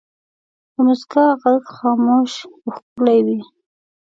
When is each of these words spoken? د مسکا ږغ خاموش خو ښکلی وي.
د 0.73 0.75
مسکا 0.85 1.25
ږغ 1.41 1.63
خاموش 1.75 2.33
خو 2.59 2.69
ښکلی 2.77 3.19
وي. 3.25 3.39